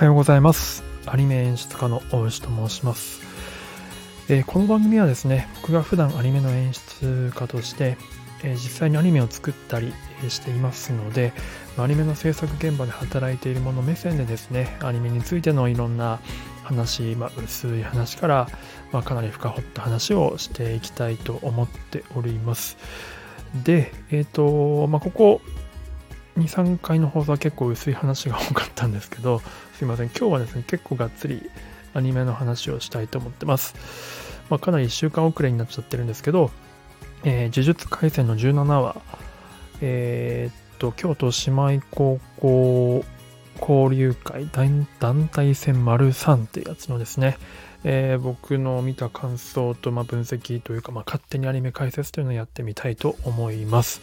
[0.00, 0.82] はようございます。
[1.04, 3.20] アニメ演出家の大石と申します、
[4.30, 7.98] えーこの番組はですね、僕が普段アニメの演出家として、
[8.42, 9.92] えー実際にアニメを作ったり
[10.26, 11.34] していますので、
[11.76, 16.18] アニメの制作現場で働いている者目線でですね、アニメについてのいろんな
[16.62, 18.48] 話、まあ、薄い話から、
[18.92, 22.78] まあ、かなり深掘った話をしていきたいと思っております。
[23.64, 25.42] で、えっ、と、まあ、ここ
[26.36, 29.40] 2、3回の放送は結構薄い話が多かったんですけど、
[29.74, 30.06] すいません。
[30.08, 31.50] 今日はですね、結構がっつり
[31.94, 33.74] アニメの話をしたいと思ってます。
[34.48, 36.50] まあ、かなり1週間遅れになっちゃってるんですけど、
[37.24, 38.96] えー呪術廻戦の17話、
[39.80, 43.04] えーっと、京都姉妹高校
[43.60, 44.86] 交流会団
[45.28, 47.36] 体戦丸3ってやつのですね、
[47.84, 54.00] えー僕の見た感想と、まあ、分析というか、まあ、勝手にアニメ解説というのをやってみたいと思います。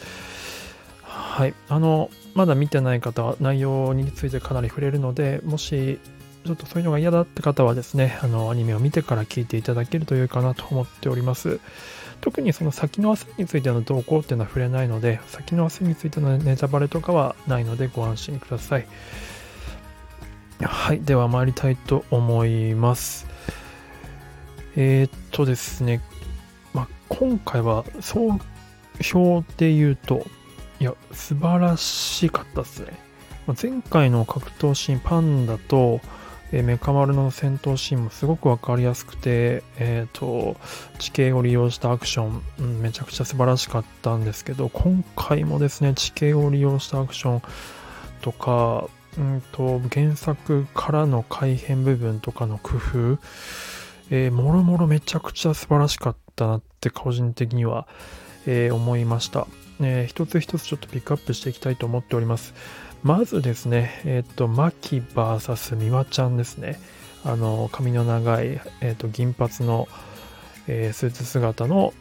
[1.38, 1.54] はい。
[1.70, 6.00] あの、まだ見てない方は内容についてかなり触れるので、もし、
[6.44, 11.60] ちょっとそういうのが嫌だって方はですね、あの、アニメを見てから聞いていただけると良いかなと思っております。
[12.22, 18.88] 特にその先の汗についての動向っていうのは触れないので、先の汗についてのネタバレとかはないのでご安心ください。
[20.64, 21.02] はい。
[21.02, 23.28] では参りたいと思います。
[24.76, 26.02] えーっとですね、
[26.74, 28.40] まあ、今回は総
[29.04, 30.26] 評で言うと、
[30.80, 32.94] いや、素晴らしかったですね。
[33.62, 36.02] 前回の格闘シーン、パンダと、
[36.52, 40.56] えーメカ丸の戦闘シーンもすごくわかりやすくて、えっ、と、
[41.00, 47.42] 地形を利用したアクション、うんめちゃくちゃ素晴らしかったんですけど、今回もですね、地形を利用したアクション
[48.22, 53.20] とか、うんと、原作からの改変部分とかの工夫、
[54.10, 57.88] えーもろもろめちゃくちゃ素晴らしかったなって個人的には、
[58.46, 59.48] えー思いました。
[59.80, 62.54] えー一つ一つちょっとピックアップしていきたいと思っております。
[63.04, 66.80] まずですね、えっ、と、マキ VS ミワちゃんですね。
[67.24, 69.88] あの、髪の長い、えっ、と、銀髪の、
[70.68, 71.94] えースーツ姿の、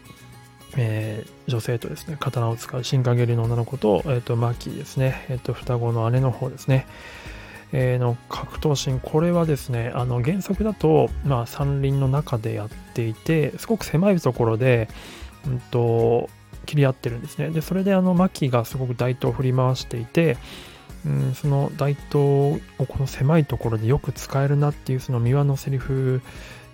[0.76, 6.87] えー女性とですね、刀を使う新陰流の女の子と、えっ、と、マキですね、えっ、と、双子の姉の方ですね。
[7.72, 14.88] えーの格闘シーン、これはですね、あの原作だと、まあ、山林の中でやっていて、すごく狭いところで、
[15.47, 16.31] うんと、
[16.66, 17.50] 切り合ってるんですね。
[17.50, 20.37] で、それであの、マキがすごく大刀を振り回していて、
[21.06, 26.21] うん、その大刀をこの狭いところでよく使えるなっていうその三輪のセリフ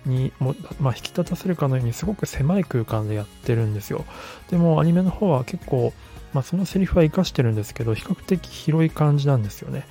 [0.05, 4.05] にも、まあ、引き立たせるかのようにすごく狭い空間でやってるんですよ。
[4.49, 5.93] でもアニメの方は結構、
[6.33, 9.85] まあ、そのセリフは活かしてるんですけど、比較的広い感じなんですよね。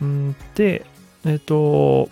[0.00, 0.86] うんで、
[1.24, 2.08] えっ、と、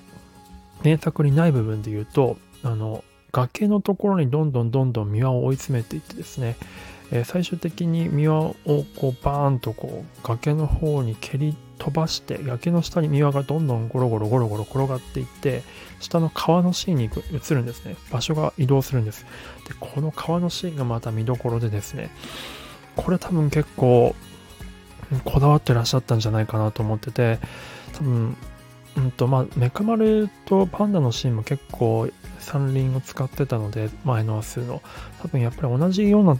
[0.82, 6.56] 原作にない部分で言うと、あの、崖のところにどんどんどんどん三輪を追い詰めていってですね、
[7.12, 8.54] え最終的に三輪を
[8.96, 15.62] こうバーンとこう崖の方に蹴り飛ばして崖の下に三輪がどんどんゴロゴロゴロゴロ転がっていって
[16.00, 17.96] 下の川のシーンに行く移るんですね。
[18.10, 19.26] 場所が移動するんです。
[19.68, 22.10] でこの川のシーンがまた見どころでですね
[22.96, 24.14] これ多分結構
[25.24, 27.38] こだわってらっしゃったんじゃないかなと思ってて
[27.92, 28.36] 多分
[28.96, 34.82] うんとまあメカ丸とパンダのシーンも結構山林を使ってたので前の数の。
[35.22, 36.38] 多分やっぱり同じような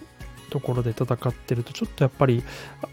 [0.50, 2.42] ところで戦ってるとちょっとやっぱり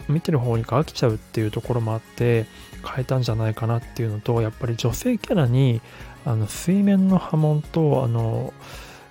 [0.08, 2.46] 見てる方に飽きちゃうっていうところもあって
[2.84, 5.82] 変えたんじゃないかなっていうのとやっぱり女性キャラに
[6.26, 8.54] あの水面の波紋とあの、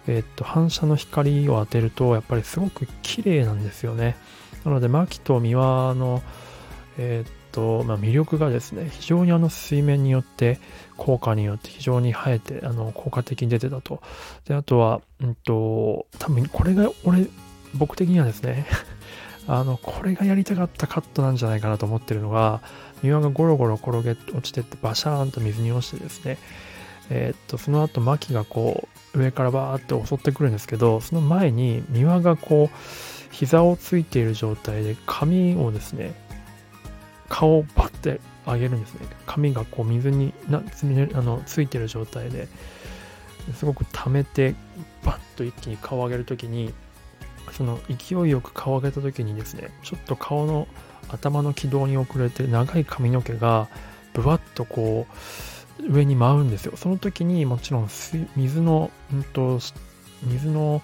[0.07, 4.17] えっと反射の光を当てるとやっぱりすごく綺麗なんですよね。
[4.65, 6.23] なのでマキとミワの
[6.99, 10.61] えっとまあ、魅力がですね非常にあの水面によって
[10.97, 14.01] 効果によって非常に映えてあの効果的に出てたと。
[14.47, 17.27] であとはうんと多分これが俺
[17.75, 18.67] 僕的にはですね
[19.49, 22.61] あのこれがやりたかったカットなんじゃないかなと思ってるのが
[23.03, 26.39] 三輪がゴロゴロ転げ落ちてってバシャーンと水に落ちてですね
[27.11, 32.77] えーっとその後マキがこう上からバーって襲ってくるんですけどその前に三輪がこう
[33.31, 36.15] 膝をついている状態で髪をですね
[37.29, 39.07] 顔をバッて上げるんですね。
[39.27, 42.49] 髪がこう水になつみあのついてる状態で
[43.55, 44.55] すごく溜めて
[45.05, 46.73] バッと一気に顔を上げるときに
[47.53, 50.69] その勢いよく顔を上げた時にですねちょっと顔の
[51.09, 53.69] 頭の軌道に遅れて長い髪の毛が
[54.13, 55.07] ブワッとこ
[55.81, 56.77] う上に舞うんですよ。
[56.77, 57.89] その時にもちろん
[58.37, 59.59] 水の、うんと、
[60.23, 60.83] 水の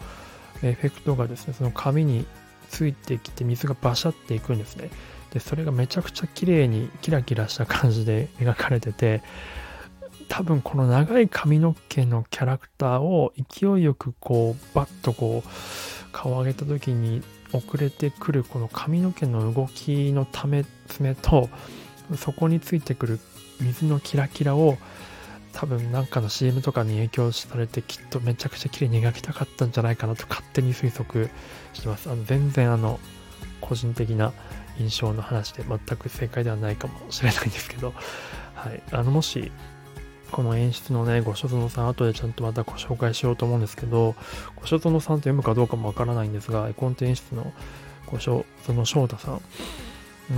[0.63, 2.27] エフェクトがですねその髪に
[2.71, 4.91] ついてきて水がバシャっていくんですね。
[5.33, 9.23] でそれがめちゃくちゃ綺麗にキラキラした感じで描かれてて
[10.29, 15.49] 多分この長い髪の毛のキャラクターを勢いよくこうバッとこう
[16.17, 17.23] 顔を上げた時に
[17.53, 21.51] 遅れてくるこの髪の毛の動きのため爪と
[22.17, 23.21] そこについてくる
[23.61, 24.79] 水のキラキラを
[25.53, 31.29] 多分なんかの CM とかに影響されてきっとめちゃくちゃ綺麗に描きたかったんじゃないかなと勝手に推測
[31.75, 32.11] してます。
[32.11, 32.99] あの全然あの
[33.61, 34.33] 個人的な
[34.79, 37.93] 印象の話で全く正解ではないかもしれないんですけど、
[38.55, 39.53] はい、あのもし
[40.31, 44.15] この演出のね、ご所園さん、後でちゃんとまたご紹介しようと思うんですけど、
[44.57, 47.53] ご所園さんと読むかどうかもわからないんですが、絵コンテ演出の
[48.07, 49.41] ご所園翔太さん、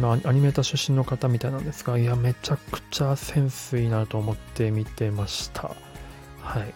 [0.01, 5.71] まあ、アニメーター出身の方みたいなんですが、いや、めちゃくちゃセンスいいなと思って見てました。
[6.41, 6.75] はい。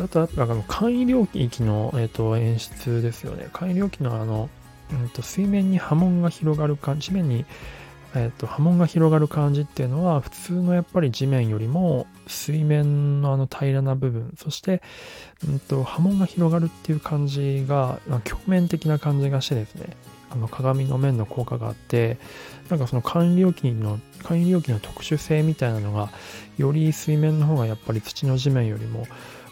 [0.00, 3.48] あと、あの、簡易領域の、えーと、演出ですよね。
[3.52, 4.48] 簡易領域のあの、
[4.92, 7.44] うんと、水面に波紋が広がる感じ、地面に、
[8.14, 14.82] えーと、波紋が広がる感じっていうのは、普通のやっぱり地面よりも、水面のあの平らな部分、そして、
[15.46, 19.96] うんと、波紋が広がるっていう感じが、表面的な感じがしてですね、
[20.30, 22.18] あの鏡の面の効果があって
[22.68, 26.10] なんかその管理料金の管理料金の特殊性みたいなのが
[26.58, 29.06] より水面の方がやっぱり土の地面よりも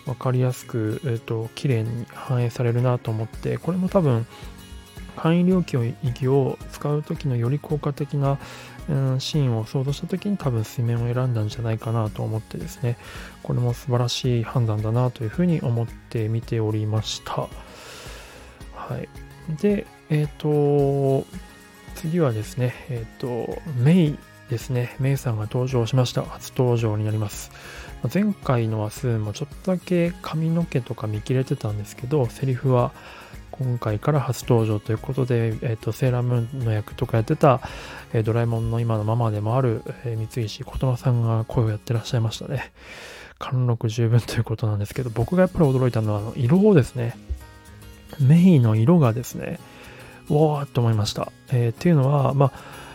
[0.05, 4.26] 分かりやすく、えーと、綺麗に反映されるなと思ってこれも多分
[5.16, 5.96] 簡易料金
[6.28, 8.38] を使う時のより効果的な、
[9.18, 12.96] シーンを想像した時に多分水面を選んだんじゃないかなと思ってですね
[13.42, 17.48] これも素晴らしい判断だなというふうに思って見ておりましたは
[18.96, 19.08] い
[19.60, 21.26] でえっ、ー、と、
[21.94, 24.19] 次はですね、えっ、ー、と、メイ
[24.50, 24.94] ですね。
[25.00, 26.22] メイさんが登場しました。
[26.22, 27.50] 初登場になります。
[28.12, 32.92] 前回の話数もちょっとだけ髪の毛とか見切れてたんですけど、セリフは
[33.58, 37.61] 今回から初登場ということで、えっ、と、セーラームーンの役とかやってた、
[38.12, 42.73] えドラえもんの今のママでもある、え三石琴乃さんが声をやってらっしゃいましたね。
[43.38, 47.17] 貫禄十分ということなんですけど、僕がやっぱり驚いたのは、あの色をですね、
[48.20, 49.58] メイの色がですね、
[50.29, 51.32] わーっと思いました。
[51.50, 52.85] えー、っていうのは、まあ、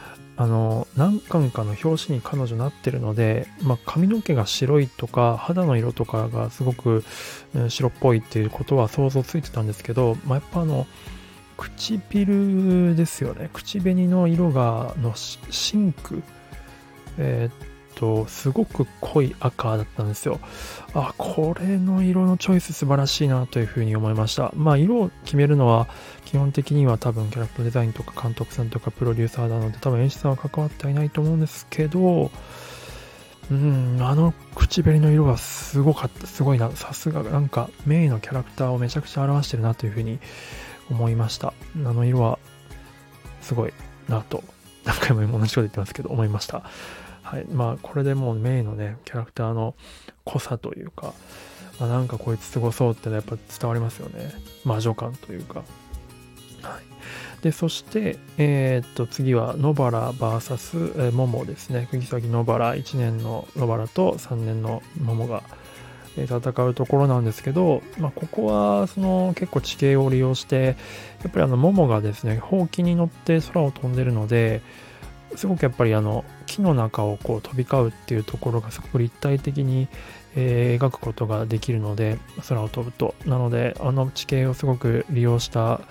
[0.41, 7.03] あの、何巻かの表紙に彼女なってるので、まあ、髪の毛が白いとか、肌の色とかがすごく、
[7.69, 10.87] 白っぽいっていうことは想像ついてたんですけど、まあ、やっぱあの、
[11.57, 13.51] 唇ですよね。
[13.53, 16.23] 口紅の色が、のシンク、
[17.19, 17.70] えー、
[18.01, 20.39] と、すごく濃い赤だったんですよ。
[20.95, 24.51] あ、これの色のチョイス素晴らしいなというふうに思いました。
[24.55, 25.87] まあ、色を決めるのは、
[26.25, 32.31] 基本的には多分キャラクターデザインとか監督さんとかプロデューサーなので、多分演出さんは関わってはいないと思うんですけど、
[33.51, 36.71] うん、あの口紅の色がすごかった、すごいな。
[36.71, 40.19] さすが、なんか、メイのキャラクターをめちゃくちゃ表してるなというふうに
[40.89, 41.53] 思いました。
[41.75, 42.39] あの色は、
[43.41, 43.73] すごい
[44.07, 44.43] なと、
[44.85, 46.63] 何回も同じこと言ってますけど、思いました。
[47.31, 47.45] はい。
[47.45, 49.73] まあ、これでもうメイのね、キャラクターの
[50.25, 51.13] 濃さというか、
[51.79, 54.33] まあ、なんかこいつすごそうってのはやっぱ伝わりますよね。
[54.65, 55.59] 魔女感というか。
[56.61, 57.41] はい。
[57.41, 61.87] で、そして、えー、っと、次は、野原 VS、えー、桃ですね。
[61.89, 65.41] 釘崎野原、1年の野原と3年の桃が、
[66.17, 70.75] 戦うところなんですけど、まあ、ここはその結構地形を利用して
[71.23, 74.61] やっぱりあの桃がですねほうきに乗って空を飛んでるので
[75.35, 79.87] すごくやっぱりあの木の中をこう飛び交うっていうところがすごく立体的に、
[80.35, 82.17] えー、描くことができるので
[82.47, 83.15] 空を飛ぶと。
[83.25, 85.81] なのであの地形をすごく利用した、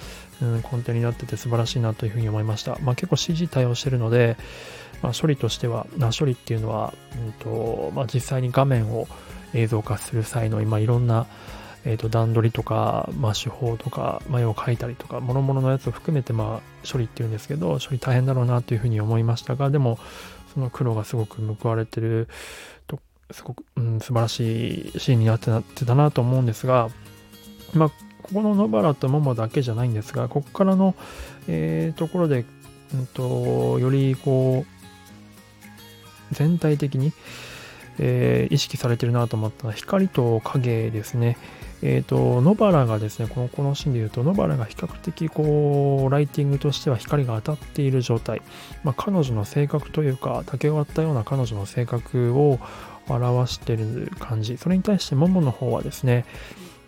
[0.42, 4.36] うん、コンテになってて素晴らしいなというふうに思いました、まあ、結構 CG 対応してるので、
[5.02, 9.08] まあ、処理としてはな処理っていうのは、うんとまあ、実際に画面を
[9.54, 11.26] 映像化する際の今いろんな
[11.84, 19.98] えー、と段取りとか、まあ、手法とか、まあ、絵を描いたりとか、諸々のやつを含めて、まあ、処理っていうんですけど、処理大変だろうなというふうに思いましたが、でも、
[20.52, 22.28] その苦労がすごく報われてる
[22.86, 22.98] と、
[23.30, 26.88] すごく、うん、素晴らしいシーンになってなってたなと思うんですが、
[27.72, 27.88] まあ、
[28.22, 30.94] ここの野原と桃だけじゃないんですが、ここからの、
[31.48, 32.44] えー、ところで、
[32.94, 37.12] うんと、よりこう、全体的に、
[37.98, 41.36] えー、意識されてるなと思ったのは光と影ですね。
[41.82, 48.42] えっ、ー、と、野原がですね、このこのシーンで言うと、野原が比較的こう、ライティングとしては光が当たっている状態。
[48.84, 52.58] まあ、彼女の性格というか、竹を割ったような彼女の性格を
[53.08, 54.58] 表している感じ。
[54.58, 56.26] それに対して桃の方はですね、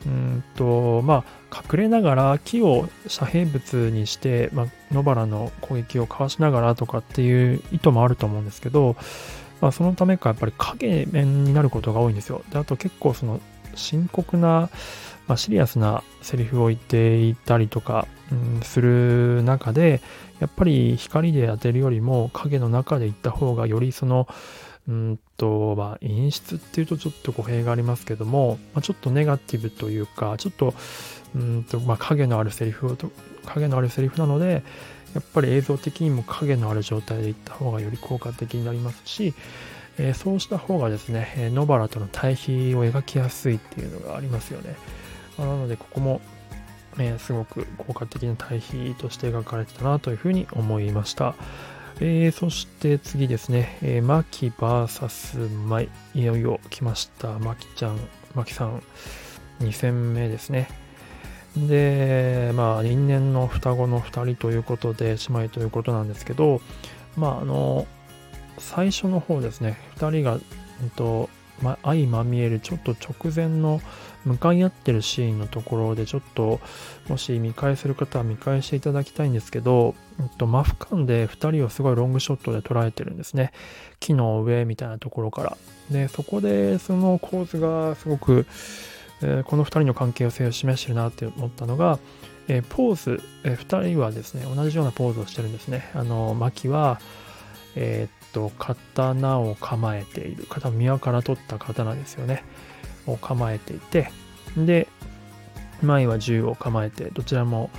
[0.06, 8.96] うんと、まあ、隠れながら木を遮蔽物にして、まあ、野原の攻撃をかわしながらとかっていう意図もあると思うんですけど、
[9.60, 12.42] まあ、そのためかやっぱり影面になることが多いんですよ。
[12.50, 13.40] で、あと結構その
[13.74, 14.70] 深刻な、
[15.26, 20.00] まあ、シリアスなセリフを言っていたりとか、うん、する中で、
[20.40, 24.26] やっぱり光で当てるよりも影の中で行った方がよりその、
[24.88, 30.74] うんと、まあ、演出っていうとちょっと語弊がありますけども、まあ、ちょっとネガティブというか、ちょっと、
[31.36, 32.96] うんと、まあ、影のあるセリフを、
[33.46, 34.62] 影のあるセリフなので、
[35.14, 39.34] やっぱり映像的にも影のある状態でいった方がより効果的になりますし、
[39.98, 44.76] え、そうした方がですね、野原との対比を描きやすいっていうのがありますよね。
[45.38, 46.20] なので、ここも、
[46.98, 51.34] え、すごく効果的な対比として描かれてたなというふうに思いました。
[52.00, 57.38] えー、そして次ですね、えー、マキ VS マイ、いよいよ来ました。
[57.38, 57.98] マキちゃん、
[58.34, 58.82] マキさん、
[59.60, 60.68] 2戦目ですね。
[61.56, 66.60] で、まあ、因縁の双子の2人ということで、姉妹ということなんですけど、
[67.16, 67.86] まあ、あの、
[68.62, 70.38] 最初の方ですね、2人が、
[70.82, 71.28] えっと、
[71.60, 73.80] ま、相まみえるちょっと直前の
[74.24, 76.60] 向かい合ってるシーンのところでちょっと
[77.08, 83.52] もし見返せる方は見返していただきたいんですけど、えっと、マフカンで2人をすごいロングショットで捉えてるんですね。
[84.00, 85.56] 木の上みたいなところから。
[85.90, 88.46] で、そこでその構図がすごく、
[89.22, 91.98] えー、この2人の関係性を示してるなって思ったのが、
[92.48, 95.90] え、ポーズ、え、2人はですね、同じようなポーズをしてるんですね。
[95.94, 97.00] あの、マキは、
[97.76, 100.46] えー、と、刀を構えている。
[100.48, 102.44] 刀、宮から取った刀ですよね。
[103.06, 104.10] を構えていて、
[104.56, 104.88] で、
[105.82, 107.70] 前は銃を構えて、どちらも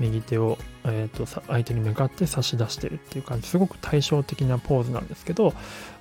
[0.00, 5.54] 右手を、えーと、相手に向かって差し出してるっていう感じ、すごく対照的なポーズなんですけど、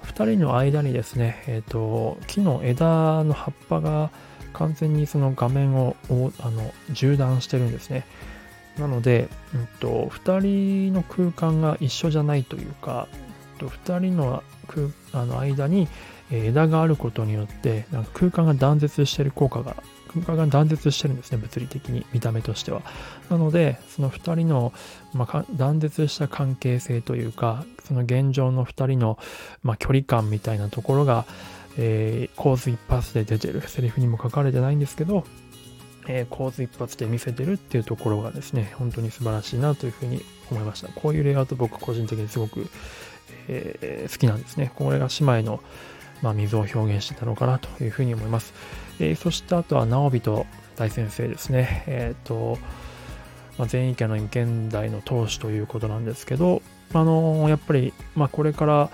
[0.04, 4.12] 2人の間にですね、えーと、木の枝の葉っぱが
[4.54, 5.96] 完全にその画面を
[6.40, 8.06] あの縦断してるんですね。
[8.78, 10.40] なので、えっと、2
[10.90, 13.08] 人の空間が一緒じゃないというか、
[13.58, 14.44] と、2人の
[15.14, 15.88] あの間に
[16.30, 19.78] 枝があることによってなんか空間が断絶してる効果が
[20.10, 22.82] 空間が断絶してるんですね物理的に見た目としては
[23.30, 24.74] なのでその2人の、
[25.14, 29.18] まあ、断絶した関係性というかその現状の2人の、
[29.64, 31.26] まあ、距離感みたいなところが、
[31.78, 35.24] えー、構図一発で出てるセリフにも書かれてないんですけど
[36.10, 40.88] えー、構図一発で見せてるっていうところがですね、本当に素晴らしいなというふうに思いました。
[40.88, 42.68] こういうレイアウト僕個人的にすごく、
[43.48, 44.72] えー、好きなんですね。
[44.76, 45.62] これが姉妹の、
[46.22, 48.54] まあ、水を表現してたのかなというふうに思います。
[49.00, 51.84] えー、そしてあとは直人大先生ですね。
[51.88, 52.58] え、ー、と、
[53.58, 56.62] まあ、全員家の現代の当主ということなんですけど、
[56.94, 58.90] あの、やっぱり、まあ、これから、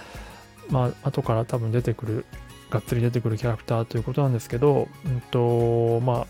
[0.69, 2.25] まあ、後から多分出てくる、
[2.69, 6.27] がっつり出てくるキャラクターということなんですけど、うんと、まあ、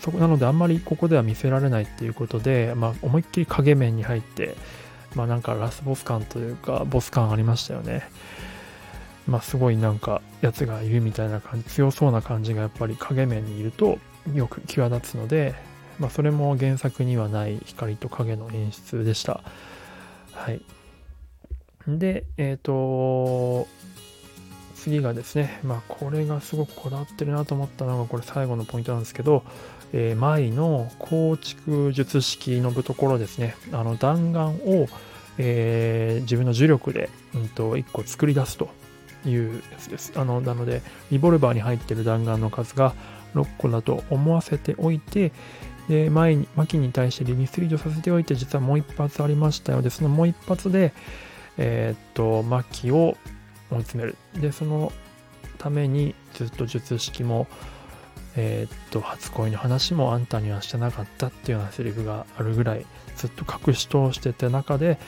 [0.00, 4.56] そこなのであんまりここでは見せられないっていうことで、まあ、思いっきり影面に入って、
[5.14, 8.08] まあなんかラスボス感というか、ボス感ありましたよね。
[9.26, 13.98] まあ、すごいなんかやつがいるみたいな感じ、強そうな感じがやっぱり影面にいると
[14.34, 15.54] よく際立つので、
[16.00, 19.42] まあ、それも原作にはない光と影の演出でした。
[20.32, 20.62] はい。
[21.86, 23.68] で、えっ、ー、と、
[24.80, 29.44] 次がですね、まあ、これがすごくこだわってるなと思ったのが、これ最後のポイントなんですけど、
[29.92, 34.88] えー、舞の構築術式のところですね、あの弾丸を、
[35.36, 38.70] えー、自分の重力で、うんと、1個作り出すと
[39.26, 40.12] いうやつです。
[40.16, 42.94] あの、なので、リボルバーに入ってる弾丸の数が
[43.34, 45.32] 6個だと思わせておいて、
[45.88, 50.94] で、前に、マキに対してリミスリードさせておいて、実はもう一発ありましたよで、そのもう一発で、
[51.58, 53.18] えー、っと、マキを
[53.70, 54.16] 追い詰める。
[54.40, 54.92] で、その
[55.58, 57.46] ためにずっと術式も、
[58.36, 62.86] えー、っと、初恋の話もあんたにはしてなかったっていうようなセリフがあるぐらい、
[63.16, 64.98] ずっと隠し通してた中で、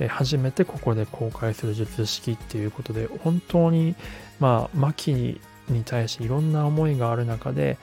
[0.00, 3.94] え初めてここで公開する術式っていうことで、本当に、
[4.40, 5.40] まあ、マキに
[5.84, 7.78] 対していろんな思いがある中で、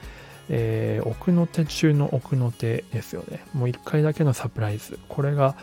[0.49, 3.43] えー、奥の手中の奥の手ですよね。
[3.53, 4.99] もう一回だけのサプライズ。
[5.07, 5.55] これが、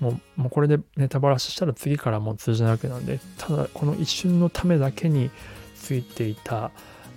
[0.00, 5.30] もう、もうこれでネタバラシしたら次からもう通じないわけなんで、ただこの一瞬のためだけに
[5.80, 6.70] ついていた、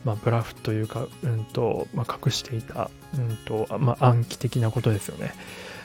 [0.05, 5.33] まあ、ブラフというか、うんと、まあ、隠していた、うんと、まあ、暗記的なことですよね。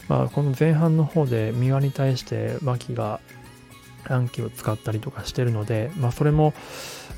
[0.09, 3.21] まあ、この前半の方で三輪に対してマキが
[4.07, 6.53] 暗記を使ったりとかしてるので、まあ、それも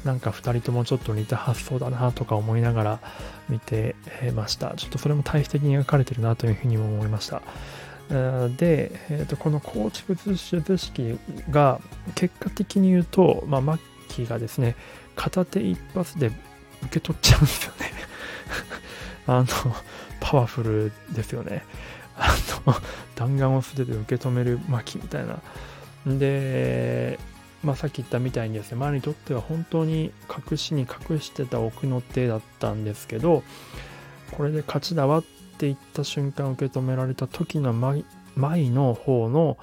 [0.04, 3.00] なんか2人ともちょっと似た発想だなとか思いながら
[3.49, 3.97] 見て
[4.35, 4.75] ました。
[4.76, 7.42] ちょっとそれも対比的に描かれてるなというふうにも思いました。
[8.08, 11.18] で、えー、とこの構築図式
[11.50, 11.80] が
[12.14, 14.76] 結果的に言うと、まあ、マッキーがですね
[15.16, 16.36] 片手一発で受
[16.90, 17.92] け取っちゃうんですよね
[19.26, 19.46] あの
[20.20, 21.64] パワフルですよね
[22.16, 22.34] あ
[22.66, 22.75] の
[23.14, 25.40] 弾丸を素手で受け止める巻みたいな。
[26.06, 27.18] で、
[27.62, 30.12] まあ、さっき言ったみたいにですね、前にとっては本当に
[30.50, 33.42] 隠しに隠してた奥の手だったんですけど、
[34.32, 38.04] これで勝ちだわって言った瞬間受け止められた時の舞
[38.70, 39.56] の方の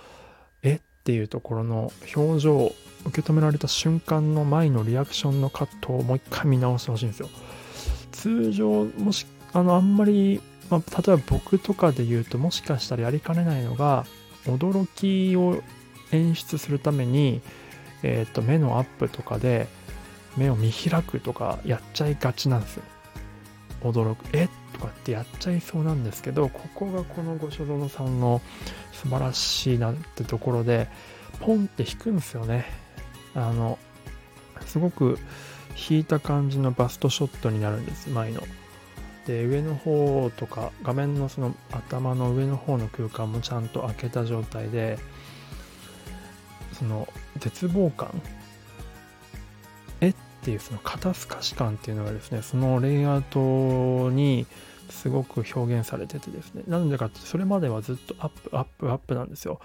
[0.64, 2.74] えっていうところの表情、
[3.06, 7.30] 受け止められた瞬間の舞のリアクションのカットをもう一回見直してほしいんですよ。
[8.12, 14.06] 通常、もし、あの、あんまりまあ、例えば僕とかで言うともしかしたらやりかねないのが
[14.46, 15.62] 驚きを
[16.12, 17.42] 演出するために、
[18.02, 19.68] えー、と目のアップとかで
[20.36, 22.84] 目を見開くとかやっちゃいがちなんですよ。
[23.92, 24.26] 驚く。
[24.34, 24.48] え？
[24.74, 28.42] とかってやっちゃいそうなんですけど、ここがこの五所園さんの
[28.92, 30.88] 素晴らしいなってところで、
[31.42, 32.66] ポンって引くんですよね。
[33.36, 33.78] あの、
[34.66, 35.20] すごく
[35.90, 38.42] 引いた感じのバストショットになるんです、前の。
[39.26, 44.98] で、上の方とか、画面のその頭の上の方の空間もちゃんと開けた状態で、
[46.74, 48.10] その絶望感
[50.02, 50.10] え？
[50.10, 54.46] っっていうその肩透かし感っていうのがですねそのレイアウトに
[54.90, 56.64] すごく表現されててですね。
[56.68, 59.62] なんでかってそれまではずっとアップアップアップなんですよ。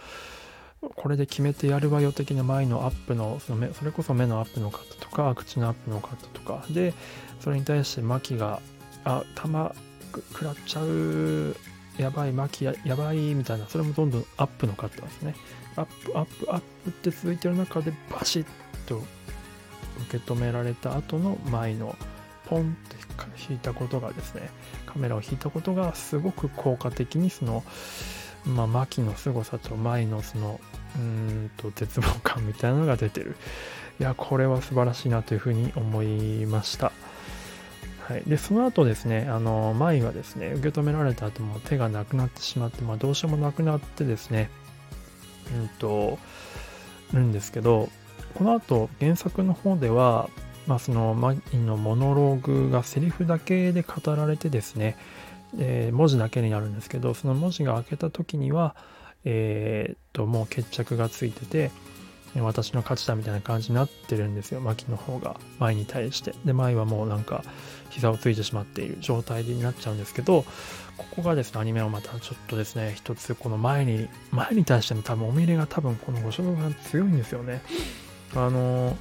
[0.80, 6.64] これで決めてやるわよ的な前のアップのその目それこそ目のアップのカットとか口のアップのカットとか。
[6.70, 6.94] で
[7.40, 8.60] それに対してマキが
[9.04, 9.74] あ弾
[10.12, 11.56] 食らっちゃう
[11.98, 13.66] やばいマキややばいみたいな。
[13.66, 15.34] それもどんどんアップのカットですね。
[15.74, 18.44] アップアップアップって続いてる中でバシッ
[18.86, 19.02] と
[20.02, 21.96] 受け止められた後の前の
[22.46, 22.96] ポンって
[23.48, 24.50] 引いたことがですね
[24.86, 27.62] カメラを引いたことがすごく効果的にその
[28.46, 30.60] まあ牧の凄さと前のその
[30.96, 33.36] うんと絶望感みたいなのが出てる。
[34.00, 36.92] いやこれは素晴らしいなというふうに思いました。
[38.08, 44.48] はい、でその後ですね、あの舞はですね、受け止められた後も手がなくなってしまって、まあ、どうしようもなくなってですね、
[45.54, 46.18] うんと、
[47.12, 47.90] るんですけど、
[48.34, 50.28] この後原作の方では、
[50.66, 54.96] まあ、そのマギのモノローグがセリフだけで語られてですね、
[55.58, 58.76] えー、文字だけになるんですけどその文字が開けた時には、
[59.24, 61.70] えー、っともう決着がついてて
[62.36, 65.36] 私の勝ちだみたいな感じになってるんですよ牧の方が。
[65.58, 66.34] 前に対して。
[66.44, 67.42] で前はもうなんか
[67.90, 70.44] 膝をついてしまっている状態になっちゃうんですけど
[70.96, 77.62] ここがですねアニメをまたちょっとですね一つこの前に前に対しての多分お見入れが多分このご所属が強いんですよね。
[78.34, 78.96] あの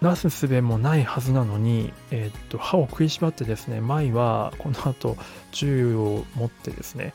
[0.00, 5.16] なすすべもないはずなのに、えー、っと歯を食いしばってですね舞はこの後
[5.52, 7.14] 銃を持ってですね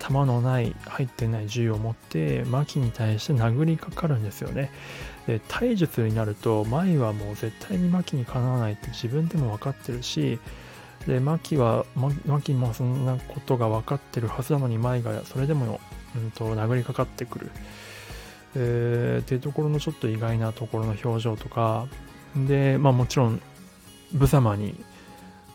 [0.00, 4.70] 弾のない入ってない銃を持って牧に対して殴りかかるんですよね。
[5.26, 10.38] で体術になると舞はもう絶対に牧にかなわないって自分でも分かってるし
[11.06, 11.86] で牧は
[12.26, 15.80] 牧もそんなことが分かってるはずなのに舞がそれでも、
[16.14, 17.50] うん、と殴りかかってくる。
[18.56, 21.86] えー、っていうところのちょっと意外なところの表情とか、
[22.36, 23.40] で、まあもちろん、
[24.12, 24.74] 無様に、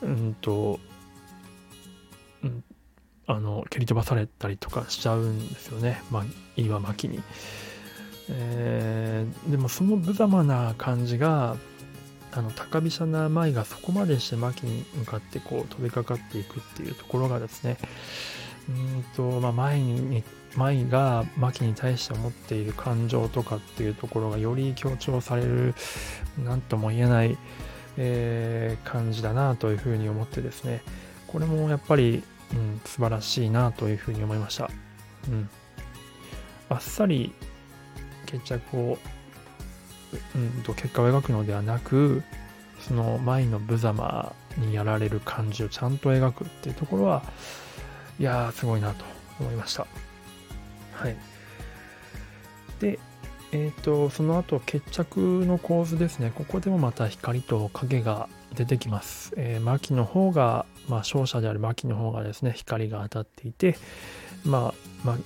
[0.02, 0.80] うんと、
[2.44, 2.64] うん、
[3.28, 6.02] あの、蹴り飛ばされたりとかしちゃうんですよね。
[6.12, 6.24] まあ、
[6.56, 7.22] 岩巻に。
[8.30, 11.58] えー、でもその無様な感じが、
[12.32, 17.78] あの高飛車な舞がそこまでして牧に向かってこう飛びかかっていくっていうところがですね
[18.70, 20.24] うんと、まあ、前に
[20.56, 25.74] 舞が牧に対して思っている感情とかっていうところがより強調される
[26.44, 27.38] 何とも言えない、
[27.98, 30.82] えー、感じだなというふうに思ってですね。
[31.28, 34.72] これもやっぱり、うん、素晴らしいなというふうに思いました、
[35.28, 35.48] うん、
[36.70, 37.32] あっさり
[38.26, 38.98] 決着を、
[40.36, 42.24] うんと結果を描くのではなく
[42.80, 47.24] その舞の無様にやられる感じをちゃんと描くっていうところは
[48.20, 49.06] いやーすごいなと
[49.40, 49.88] 思いました
[51.00, 51.16] はい。
[52.82, 53.00] で、
[53.52, 56.32] えっ、ー、と、その後、決着の構図ですね。
[56.36, 59.34] ここでもまた光と影が出てきます。
[59.38, 63.78] えー、牧の方が、まあ、勝者である牧の方がですね、光が当たっていて、
[64.44, 64.74] まあ、
[65.06, 65.18] まあ、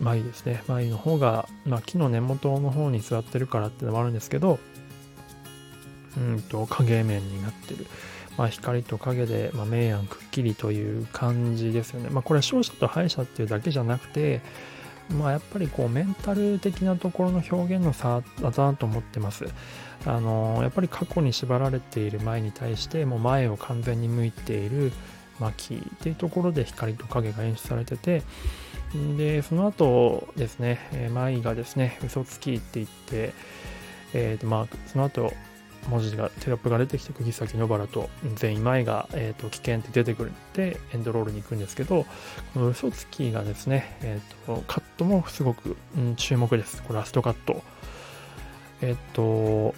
[0.00, 0.62] 舞ですね。
[0.66, 4.58] 舞の方が、まあ、木の根元の方に座ってるからってのもあるんですけど、
[6.16, 7.86] うんと、影面になってる。
[8.36, 12.10] まあ、光と影で、まあ、明暗くっきりという感じですよね。
[12.10, 14.40] まあ、これは勝者と敗者っていうだけじゃなくて、
[15.18, 19.46] まあ、やっぱりこうメンタル的なところの表現の差だなと思ってます。
[20.06, 24.92] あのやっぱり過去に縛られている前に対してもう前を完全に向いている
[25.38, 28.22] 巻っていうところで光と影が演出されてて
[29.16, 33.32] でその後ですね舞がですね嘘つきって言って、
[34.14, 35.32] えーとまあ、その後
[35.88, 42.04] 文字がテロップが出てきて釘崎野原と全員前が、えーと、危険って出てくるんでエンドロールに行くんですけど
[42.54, 46.82] この嘘つきがですね、えーと、カットもすごく、うん、注目です。
[46.82, 47.62] これラストカット。
[48.82, 49.74] えっ、ー、と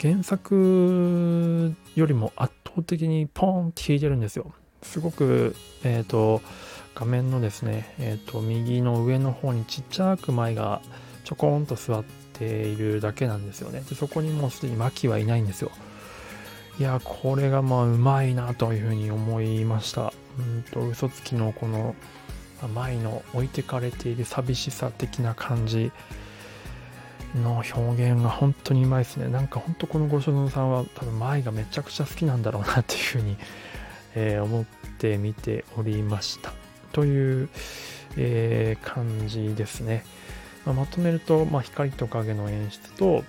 [0.00, 4.52] 原作よりも圧倒的にポーンって引いてるんですよ。
[4.82, 6.40] すごくえっ、ー、と
[6.94, 10.80] 画面のですね、えっ、ー、と右の上の方にちっちゃく前が
[11.24, 13.82] ちょこんと座ってているだけなんですよね。
[13.88, 15.70] でそこにもうすでに牧はいないんですよ。
[16.78, 20.12] いや、これがまあうまいなというふうに思いました。
[20.38, 21.94] うんと、嘘つきのこの
[22.74, 25.92] 前の置いてかれている寂しさ的な感じ。
[27.34, 29.28] の表現が本当にうまいですね。
[29.28, 33.36] なんか本当このご所存さんは多分舞がめちゃくちゃ好きなんだろうなっていうふうに、
[34.14, 34.64] えー、思っ
[34.98, 36.52] て見ておりました。
[36.92, 37.48] という、
[38.16, 40.04] えー、感じですね。
[40.66, 43.24] まあ、まとめると、まあ、光と影の演出と、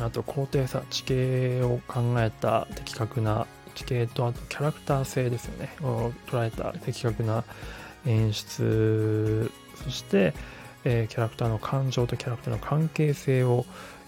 [0.00, 7.44] あと高低差、地形を考えた的確な地形と、あとキャラクター性ですよね、を捉えた的確な
[8.06, 9.50] 演出、
[9.84, 10.34] そして、
[10.84, 13.64] えー、キャラクターの感情とキャラクターの関係性を、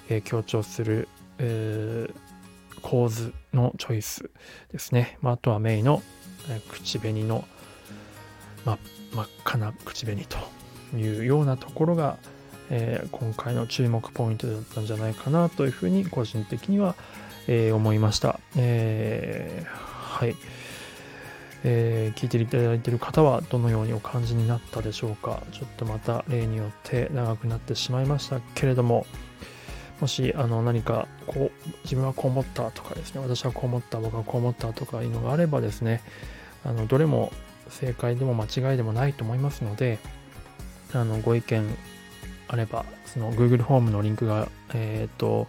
[0.08, 4.30] えー、強調する、えー、構図のチョイス
[4.72, 5.18] ですね。
[5.22, 6.02] まあ、あとはメイの、
[6.48, 7.46] え口紅の、
[8.64, 8.78] ま、
[9.14, 10.38] 真っ赤な口紅と
[10.96, 12.18] いうようなところが、
[12.70, 16.94] えー、今回の注目ポイントだったんじゃないかなというふうに個人的には、
[17.46, 18.40] えー、思いました。
[18.56, 20.36] えー、はい。
[21.66, 29.06] えー、聞いていただいている方はどのようにお感じになったでしょうかちょっとまた例によって長くなってしまいましたけれども
[30.00, 36.02] もしあの何かこう自分はこう思ったとかですね私はこう思った僕はこう思ったとかいうのがあればですね
[36.64, 37.32] あのどれも
[37.70, 39.98] 正解でも間違いでもないと思いますので
[40.92, 41.64] あのご意見
[42.48, 45.46] あればその Google ホームのリンクがえっ、ー、と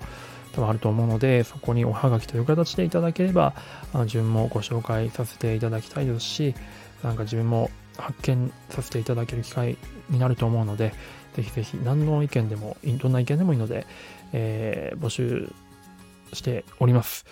[0.56, 3.54] 多分あると思うので、そこにおはがきという形でいただければ、
[3.94, 6.56] あの自分もご紹介させていただきたいですし、
[7.04, 9.78] なんか自分も発見させていただける機会
[10.10, 10.94] になると思うので、
[11.36, 13.86] ぜひぜひ何の意見でも、どんな意見でもいいので、
[14.32, 15.52] えー、募集
[16.32, 17.26] しております。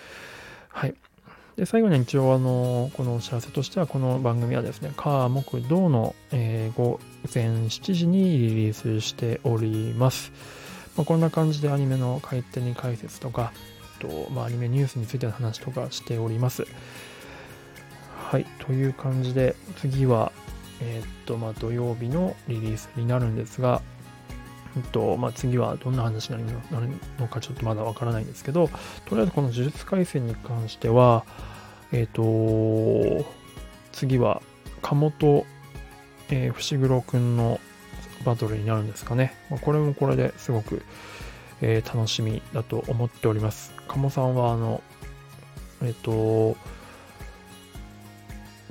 [0.68, 0.94] はい。
[1.56, 6.98] で、最後に一応、あの、このお知らせとしては、この番組はですね、火、木、土の、えー、午
[7.32, 10.32] 前7時にリリースしております。
[10.96, 13.52] まあ、こんな感じでアニメの回転に解説とか、
[14.00, 16.66] とまあ、アニメニュースについての話とかしております。
[18.16, 20.32] はい、という感じで、次は、
[20.80, 23.80] えー、っと、まあ、土曜日のリリースになるんですが、
[24.76, 28.68] えっとまあ、次はどんな話になるのかちょっとまだわからないんですけど、
[29.06, 31.24] とりあえずこの呪術廻戦に関しては、
[31.92, 33.24] えっ、と、
[33.92, 34.42] 次は、
[34.82, 35.46] 鴨と、
[36.28, 37.60] えー、伏黒くんの
[38.24, 39.34] バトルになるんですかね。
[39.48, 40.82] まあ、これもこれですごく、
[41.60, 43.72] えー、楽しみだと思っております。
[43.86, 44.82] 鴨さんは、あの、
[45.82, 46.56] えっ、と、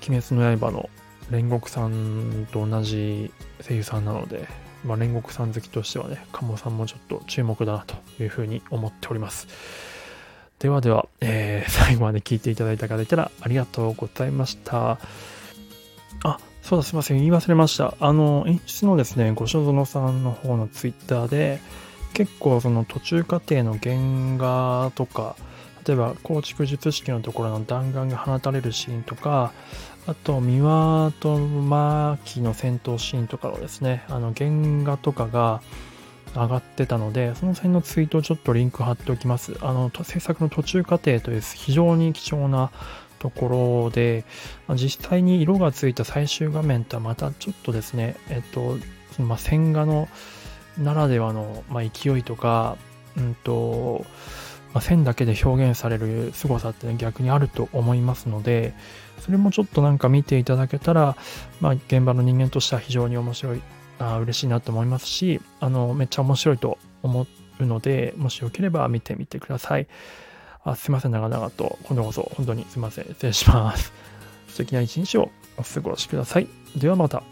[0.06, 0.90] 鬼滅の刃の
[1.32, 3.32] 煉獄さんと同じ
[3.66, 4.48] 声優さんなので、
[4.84, 9.48] まあ、煉獄さん好きとしてはね、鴨さんもちょっと注目だなというふうに思っております。
[10.60, 15.00] ではでは、えー、 最後まで聞いていただいた方いたらありがとうございました。
[16.24, 17.18] あ、そうだ、すいません。
[17.18, 17.96] 言い忘れました。
[18.00, 21.60] あの、演出のですね、ご所園さんの方のツイッターで、
[22.14, 23.96] 結構その途中過程の原
[24.38, 25.36] 画とか、
[25.86, 29.52] 例えば構築術式のところの弾丸が放たれるシーンとか、
[30.06, 34.50] あと、三輪とマキの戦闘シーンとかのですね、あの原
[34.84, 35.62] 画とかが
[36.36, 39.56] 上がってたので、その辺のツイートをちょっとリンク貼っておきます。
[39.62, 42.72] あの、制作の途中過程という非常に貴重な
[43.20, 44.26] ところで、
[44.76, 48.78] 実際に色がついた最終画面とはまたちょっとですね、えっと、
[49.16, 50.10] そのまあ、線画の
[50.78, 52.78] ならではの、まあ、勢いとか、
[53.16, 54.06] うんと、
[54.74, 58.74] まあ、線だけで表現される凄さって、ね、逆にあると思いますので、
[59.20, 61.16] それもちょっとなんか見ていただけたら、
[61.62, 63.62] まあ、現場の人間としては非常に面白い、
[64.00, 67.28] あ嬉しいなと思いますし、あの、めっちゃ面白いと思
[67.60, 69.88] うので、もしよければ見てみてください。
[70.66, 71.78] あすいません、長々と。
[71.84, 73.06] 今度こそ、本当にすいません。
[73.06, 73.94] 失礼します。
[74.48, 76.48] 素敵な一日をお過ごしください。
[76.76, 77.24] ではまた。